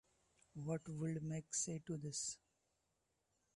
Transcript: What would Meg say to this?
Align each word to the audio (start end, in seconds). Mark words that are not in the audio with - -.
What 0.55 0.89
would 0.89 1.21
Meg 1.21 1.53
say 1.53 1.77
to 1.85 1.95
this? 1.95 2.39